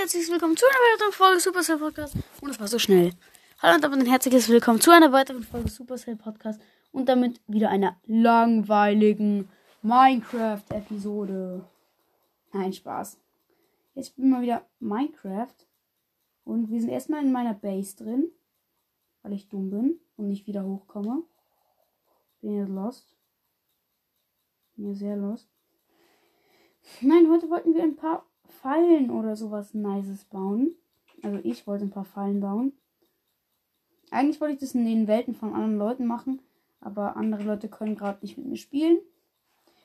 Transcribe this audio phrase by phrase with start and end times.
[0.00, 2.14] herzliches Willkommen zu einer weiteren Folge Supercell Podcast.
[2.42, 3.12] Und es war so schnell.
[3.60, 6.60] Hallo und damit ein herzliches Willkommen zu einer weiteren Folge Supercell Podcast.
[6.92, 9.48] Und damit wieder einer langweiligen
[9.82, 11.64] Minecraft-Episode.
[12.52, 13.18] Nein, Spaß.
[13.94, 15.54] Jetzt bin mal wieder Minecraft.
[16.44, 18.30] Und wir sind erstmal in meiner Base drin.
[19.22, 21.22] Weil ich dumm bin und nicht wieder hochkomme.
[22.42, 23.16] Bin jetzt lost.
[24.76, 25.48] Bin ja sehr lost.
[27.00, 28.26] Nein, heute wollten wir ein paar
[28.62, 30.74] Fallen oder sowas Nices bauen.
[31.22, 32.72] Also ich wollte ein paar Fallen bauen.
[34.10, 36.40] Eigentlich wollte ich das in den Welten von anderen Leuten machen,
[36.80, 38.98] aber andere Leute können gerade nicht mit mir spielen.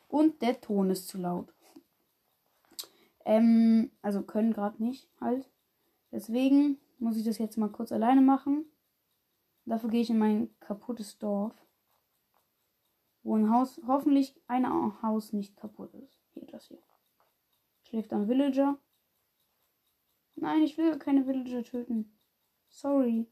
[0.07, 1.53] Und der Ton ist zu laut.
[3.25, 5.49] Ähm, also können gerade nicht halt.
[6.11, 8.65] Deswegen muss ich das jetzt mal kurz alleine machen.
[9.65, 11.53] Dafür gehe ich in mein kaputtes Dorf.
[13.23, 14.67] Wo ein Haus, hoffentlich ein
[15.01, 16.19] Haus nicht kaputt ist.
[16.33, 16.79] Hier, das hier.
[17.91, 18.79] Schläft ein Villager.
[20.35, 22.17] Nein, ich will keine Villager töten.
[22.69, 23.27] Sorry.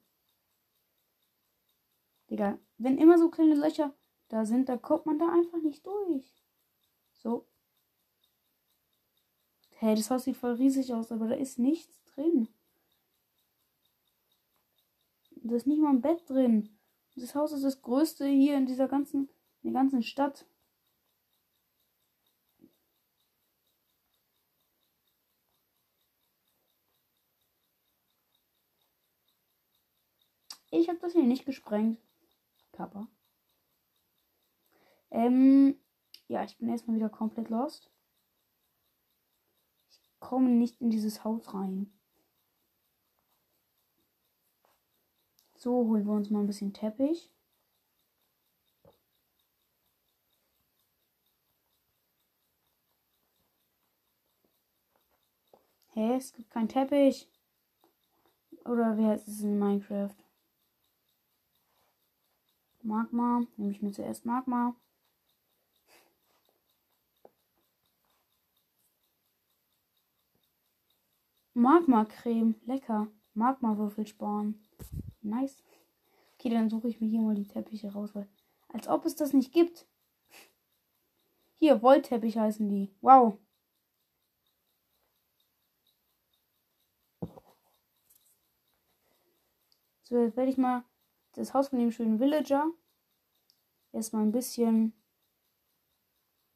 [2.29, 3.95] Digga, wenn immer so kleine Löcher
[4.27, 6.43] da sind, da kommt man da einfach nicht durch.
[7.13, 7.47] So.
[9.77, 12.49] Hey, das Haus sieht voll riesig aus, aber da ist nichts drin.
[15.37, 16.77] Da ist nicht mal ein Bett drin.
[17.15, 19.29] Das Haus ist das größte hier in dieser ganzen,
[19.61, 20.48] in der ganzen Stadt.
[30.71, 31.99] Ich habe das hier nicht gesprengt.
[32.71, 33.07] Kappa.
[35.11, 35.75] Ähm,
[36.27, 37.89] ja, ich bin erstmal wieder komplett lost.
[39.89, 41.91] Ich komme nicht in dieses Haus rein.
[45.55, 47.29] So, holen wir uns mal ein bisschen Teppich.
[55.93, 57.27] Hä, es gibt keinen Teppich.
[58.63, 60.15] Oder wer ist es in Minecraft?
[62.81, 63.45] Magma.
[63.57, 64.75] Nehme ich mir zuerst Magma.
[71.53, 72.55] Magma-Creme.
[72.65, 73.07] Lecker.
[73.33, 74.65] Magma-Würfel sparen.
[75.21, 75.63] Nice.
[76.35, 78.27] Okay, dann suche ich mir hier mal die Teppiche raus, weil.
[78.69, 79.87] Als ob es das nicht gibt.
[81.55, 82.93] Hier, Wollteppich heißen die.
[83.01, 83.37] Wow.
[90.03, 90.83] So, jetzt werde ich mal
[91.39, 92.69] das Haus von dem schönen Villager
[93.91, 94.93] erstmal ein bisschen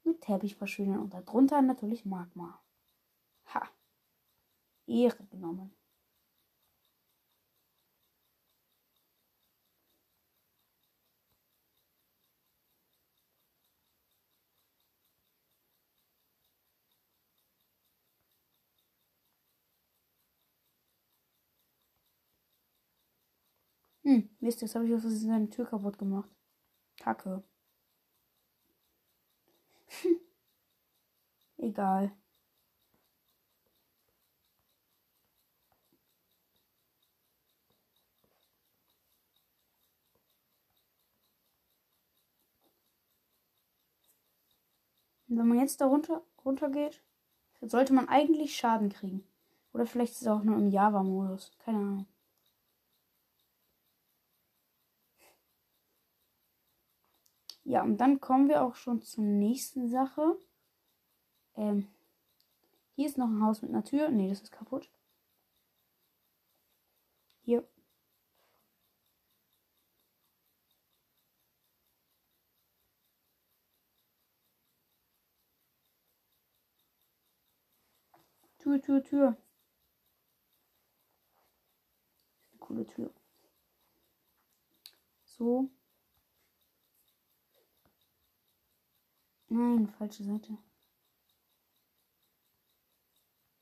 [0.04, 2.62] mit Teppich verschönern und darunter natürlich Magma.
[3.46, 3.68] Ha!
[4.86, 5.74] Ehre genommen.
[24.04, 26.30] Hm, Mist, jetzt habe ich auf seine Tür kaputt gemacht.
[26.98, 27.42] Kacke.
[31.58, 32.12] Egal.
[45.38, 47.02] wenn man jetzt da runter, runter geht,
[47.60, 49.24] sollte man eigentlich Schaden kriegen.
[49.72, 51.52] Oder vielleicht ist es auch nur im Java-Modus.
[51.58, 52.06] Keine Ahnung.
[57.64, 60.38] Ja, und dann kommen wir auch schon zur nächsten Sache.
[61.56, 61.88] Ähm,
[62.94, 64.10] hier ist noch ein Haus mit einer Tür.
[64.10, 64.90] Ne, das ist kaputt.
[67.44, 67.66] Hier.
[78.58, 79.36] Tür, Tür, Tür.
[82.50, 83.10] Eine coole Tür.
[85.24, 85.70] So.
[89.54, 90.58] Nein, falsche Seite.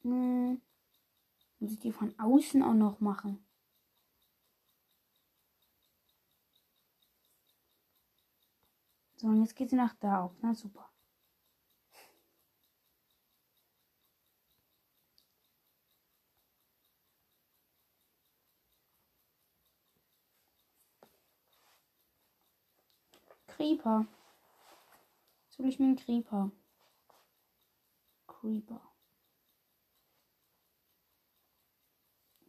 [0.03, 0.61] Hm.
[1.61, 3.45] Muss ich die von außen auch noch machen?
[9.17, 10.33] So, und jetzt geht sie nach da auf.
[10.41, 10.89] Na super.
[23.47, 24.07] Creeper.
[25.53, 26.51] Jetzt hole ich mir einen Creeper.
[28.27, 28.81] Creeper.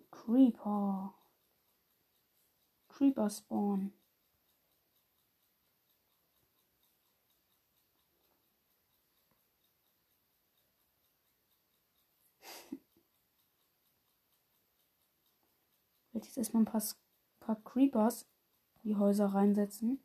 [0.09, 1.13] Creeper.
[2.87, 3.91] Creeper Spawn.
[16.13, 16.81] Werde jetzt erstmal ein paar,
[17.41, 18.25] paar Creepers
[18.83, 19.99] in die Häuser reinsetzen.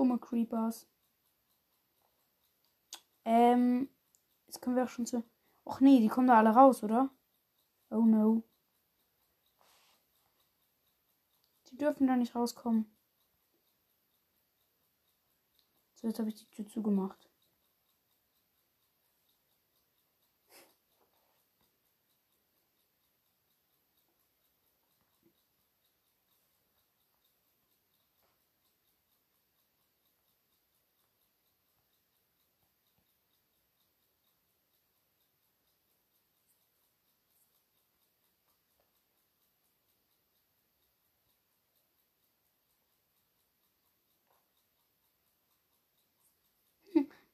[0.00, 0.88] Dumme Creepers.
[3.26, 3.90] Ähm,
[4.46, 5.22] jetzt können wir auch schon zu.
[5.66, 7.10] Och nee, die kommen da alle raus, oder?
[7.90, 8.42] Oh no.
[11.66, 12.86] Die dürfen da nicht rauskommen.
[15.96, 17.29] So, jetzt habe ich die Tür zugemacht.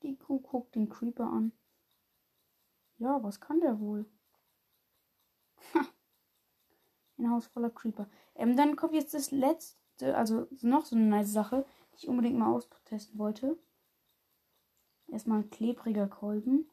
[0.07, 1.51] Die Kuh guckt den Creeper an.
[2.99, 4.07] Ja, was kann der wohl?
[7.19, 8.09] Ein Haus voller Creeper.
[8.37, 12.39] Ähm, dann kommt jetzt das letzte, also noch so eine nice Sache, die ich unbedingt
[12.39, 13.59] mal austesten wollte.
[15.09, 16.71] Erstmal ein klebriger Kolben.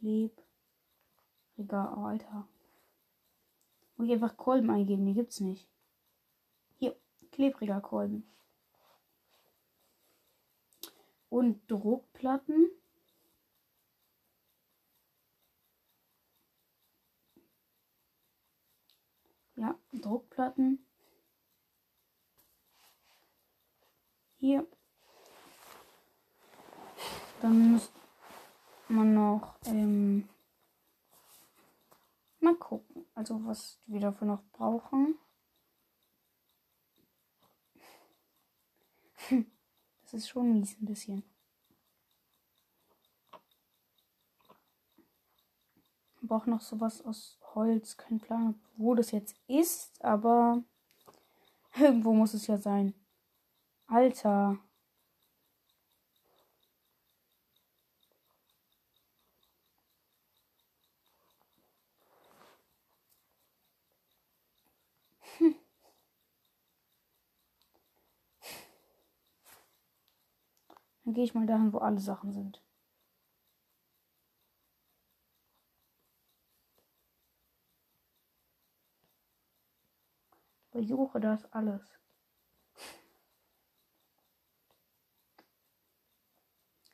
[0.00, 0.34] Klebriger,
[1.96, 2.48] oh, Alter.
[3.96, 5.68] Muss ich einfach Kolben eingeben, die gibt's nicht.
[6.78, 6.96] Hier,
[7.30, 8.28] klebriger Kolben.
[11.28, 12.70] Und Druckplatten.
[19.56, 20.84] Ja, Druckplatten.
[24.38, 24.66] Hier.
[27.40, 27.90] Dann muss
[28.88, 30.28] man noch ähm,
[32.40, 35.18] mal gucken, also was wir dafür noch brauchen.
[40.06, 41.24] Das ist schon mies ein bisschen.
[46.22, 47.96] Ich brauche noch sowas aus Holz.
[47.96, 50.62] Kein Plan, wo das jetzt ist, aber
[51.76, 52.94] irgendwo muss es ja sein.
[53.88, 54.60] Alter.
[71.05, 72.62] Dann gehe ich mal dahin, wo alle Sachen sind.
[80.70, 81.80] Versuche das alles.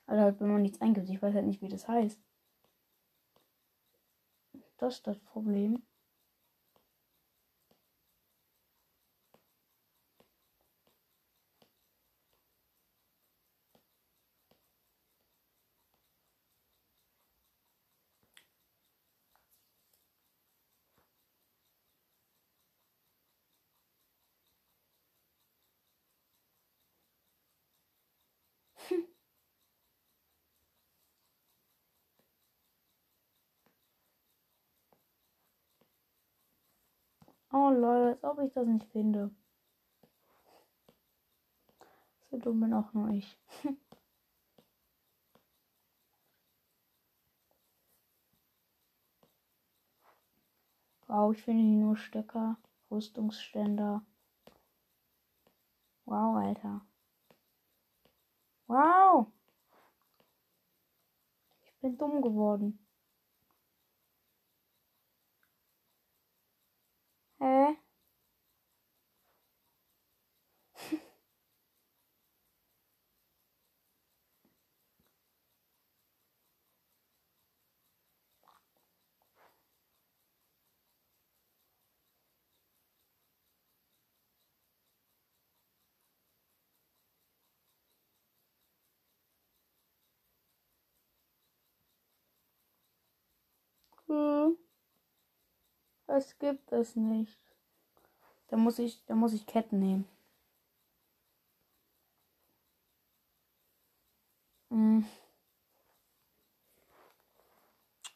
[0.07, 2.21] Also halt, wenn man nichts eingibt, ich weiß halt nicht, wie das heißt.
[4.79, 5.83] Das ist das Problem.
[37.53, 39.31] Oh lol, als ob ich das nicht finde.
[42.31, 43.39] So dumm bin auch nur ich.
[51.09, 52.57] wow, ich finde hier nur Stöcker,
[52.91, 54.03] Rüstungsständer.
[56.07, 56.81] Wow, Alter.
[58.67, 59.27] Wow.
[61.67, 62.79] Ich bin dumm geworden.
[67.43, 67.77] Hä?
[94.13, 94.59] Hm.
[96.07, 97.41] Das gibt es nicht.
[98.49, 100.07] Da muss ich, da muss ich Ketten nehmen.
[104.69, 105.07] Hm.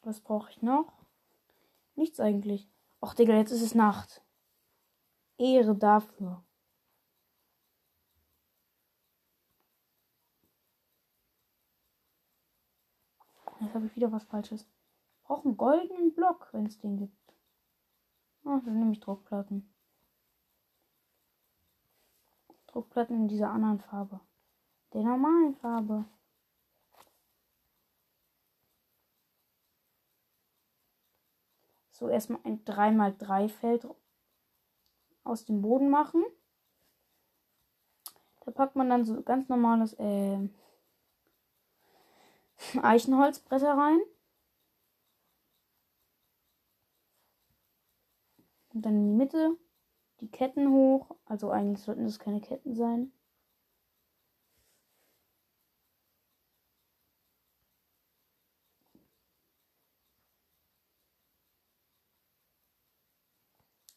[0.03, 0.93] Was brauche ich noch?
[1.95, 2.69] Nichts eigentlich.
[3.01, 4.21] Och, Digga, jetzt ist es Nacht.
[5.39, 6.43] Ehre dafür.
[13.59, 14.67] Jetzt habe ich wieder was Falsches.
[15.27, 17.33] Brauche einen goldenen Block, wenn es den gibt.
[18.45, 19.69] Ah, dann nehme ich Druckplatten.
[22.67, 24.21] Druckplatten in dieser anderen Farbe.
[24.93, 26.05] Der normalen Farbe.
[31.91, 33.87] So, erstmal ein 3x3 Feld
[35.25, 36.23] aus dem Boden machen.
[38.45, 40.49] Da packt man dann so ganz normales äh,
[42.81, 43.99] Eichenholzbretter rein.
[48.77, 49.57] Und dann in die Mitte
[50.19, 51.15] die Ketten hoch.
[51.25, 53.11] Also eigentlich sollten das keine Ketten sein.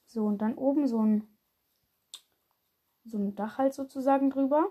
[0.06, 1.28] So, und dann oben so ein,
[3.04, 4.70] so ein Dach halt sozusagen drüber.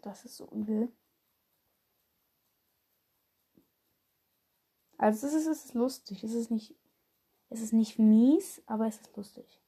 [0.00, 0.90] Das ist so übel.
[4.96, 6.24] Also es ist, es ist lustig.
[6.24, 6.74] Es ist nicht,
[7.52, 9.60] es ist nicht mies, aber es ist lustig.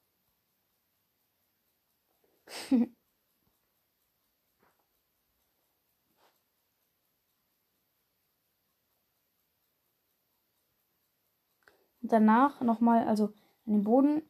[12.01, 13.25] Danach nochmal, also
[13.65, 14.21] an den Boden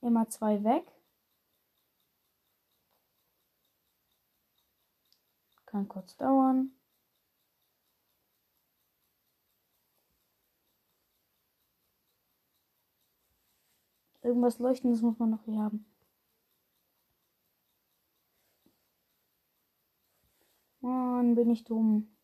[0.00, 0.84] immer zwei weg.
[5.66, 6.77] Kann kurz dauern.
[14.28, 15.86] Irgendwas Leuchtendes muss man noch hier haben.
[20.82, 22.14] Mann, bin ich dumm.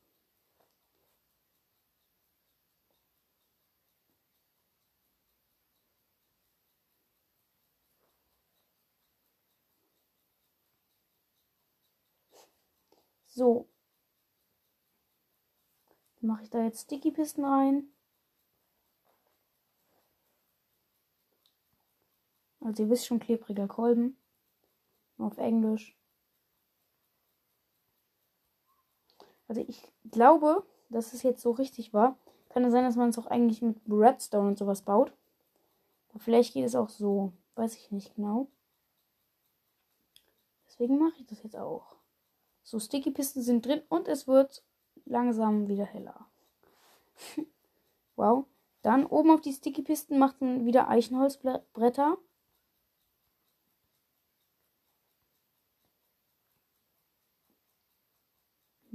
[13.27, 13.67] So.
[16.21, 17.94] Dann mache ich da jetzt Sticky-Pisten rein.
[22.65, 24.17] Also ihr wisst schon, klebriger Kolben.
[25.19, 25.97] Auf Englisch.
[29.47, 29.81] Also ich
[30.11, 32.19] glaube, dass es jetzt so richtig war.
[32.49, 35.13] Kann es sein, dass man es auch eigentlich mit Redstone und sowas baut.
[36.09, 37.33] Aber vielleicht geht es auch so.
[37.55, 38.49] Weiß ich nicht genau.
[40.67, 41.97] Deswegen mache ich das jetzt auch.
[42.63, 44.65] So, Sticky-Pisten sind drin und es wird
[45.05, 46.27] langsam wieder heller.
[48.17, 48.47] wow.
[48.83, 52.19] Dann oben auf die Sticky-Pisten macht man wieder Eichenholzbretter.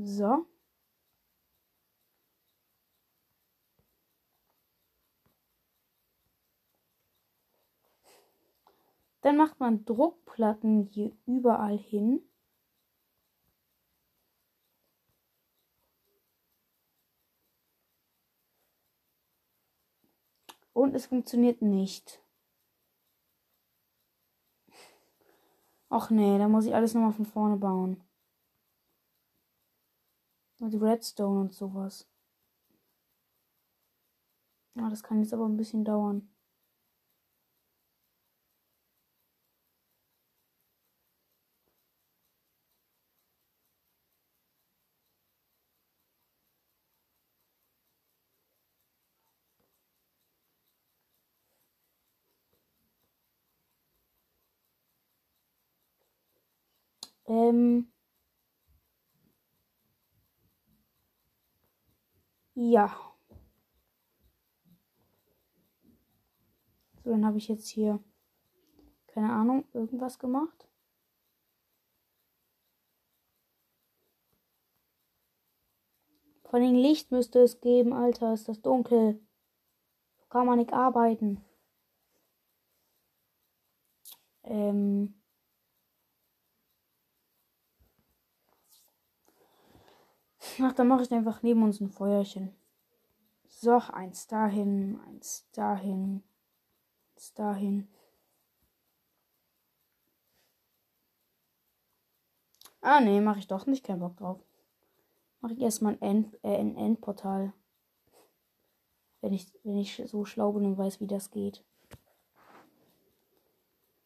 [0.01, 0.45] So.
[9.21, 12.21] Dann macht man Druckplatten hier überall hin.
[20.73, 22.21] Und es funktioniert nicht.
[25.89, 28.08] Ach nee, da muss ich alles nochmal von vorne bauen.
[30.59, 32.05] Mit Redstone und sowas.
[34.75, 36.27] Ja, das kann jetzt aber ein bisschen dauern.
[57.27, 57.87] Ähm.
[62.61, 62.89] Ja.
[67.01, 68.03] So, dann habe ich jetzt hier,
[69.07, 70.67] keine Ahnung, irgendwas gemacht.
[76.43, 79.25] Vor allem Licht müsste es geben, Alter, ist das dunkel.
[80.17, 81.41] So kann man nicht arbeiten.
[84.43, 85.18] Ähm.
[90.61, 92.53] Ach, dann mache ich einfach neben uns ein Feuerchen.
[93.47, 96.23] So, eins dahin, eins dahin,
[97.15, 97.87] eins dahin.
[102.81, 103.85] Ah, nee, mache ich doch nicht.
[103.85, 104.39] Kein Bock drauf.
[105.41, 107.53] Mache ich erstmal ein, äh, ein Endportal.
[109.21, 111.63] Wenn ich, wenn ich so schlau bin und weiß, wie das geht.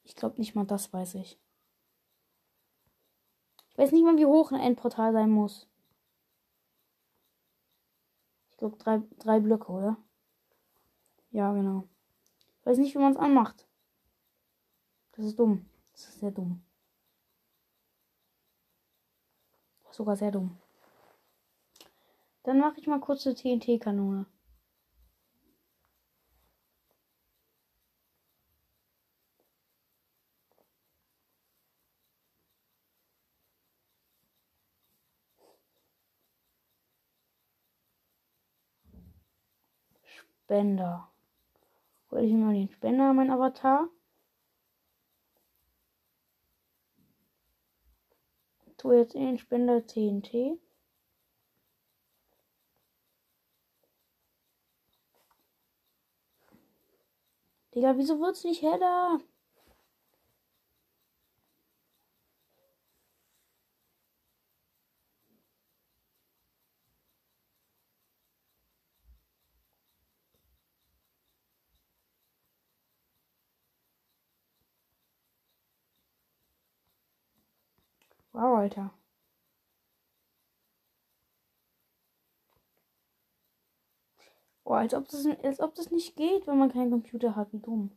[0.03, 1.39] Ich glaube nicht mal das weiß ich.
[3.69, 5.67] Ich weiß nicht mal, wie hoch ein Endportal sein muss
[8.63, 9.97] glaube, drei, drei Blöcke, oder?
[11.31, 11.87] Ja, genau.
[12.59, 13.67] Ich weiß nicht, wie man es anmacht.
[15.11, 15.65] Das ist dumm.
[15.91, 16.63] Das ist sehr dumm.
[19.91, 20.57] Sogar sehr dumm.
[22.43, 24.25] Dann mache ich mal kurz eine TNT-Kanone.
[40.53, 41.09] Spender.
[42.11, 43.89] Hol ich mir mal den Spender, mein Avatar.
[48.77, 50.59] Tu jetzt in den Spender TNT.
[57.73, 59.19] Digga, wieso wird's nicht heller?
[78.33, 78.91] Wow, Alter.
[84.65, 87.51] Oh, als ob, das, als ob das nicht geht, wenn man keinen Computer hat.
[87.53, 87.91] Wie dumm.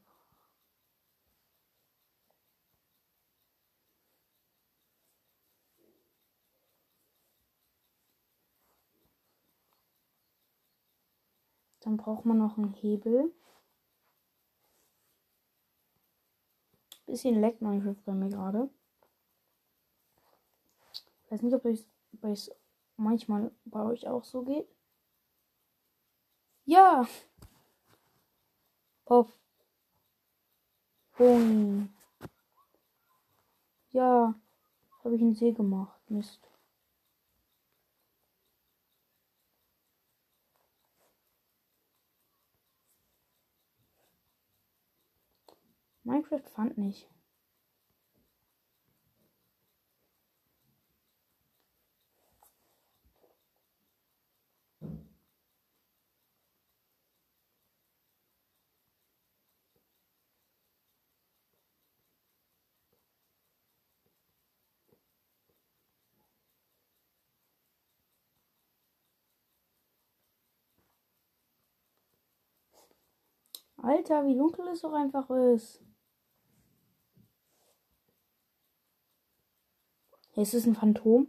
[11.81, 13.33] Dann braucht man noch einen Hebel.
[17.07, 18.69] Bisschen leckt Minecraft bei mir gerade.
[21.37, 21.66] Weiß nicht, ob
[22.25, 22.50] es
[22.97, 24.66] manchmal bei euch auch so geht.
[26.64, 27.07] Ja.
[29.05, 29.38] Auf.
[31.19, 31.90] Boing.
[33.90, 34.35] Ja.
[35.05, 36.00] Habe ich einen See gemacht.
[36.09, 36.40] Mist.
[46.02, 47.07] Minecraft fand nicht.
[73.87, 75.81] Alter, wie dunkel es doch einfach ist.
[80.33, 81.29] Hey, ist es ein Phantom?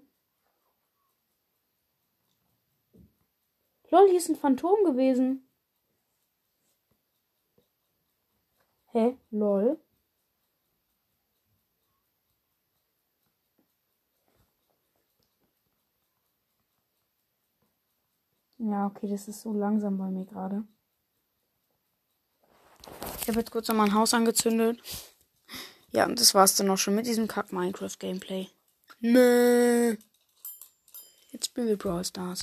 [3.92, 5.48] Lol, hier ist ein Phantom gewesen.
[8.88, 9.18] Hä?
[9.30, 9.80] Lol.
[18.58, 20.68] Ja, okay, das ist so langsam bei mir gerade.
[23.28, 24.80] Ich habe jetzt kurz noch mein Haus angezündet.
[25.92, 28.48] Ja, und das war's dann auch schon mit diesem Kack Minecraft Gameplay.
[29.02, 29.98] Nö.
[31.34, 32.36] Jetzt spielen wir Brawl Stars.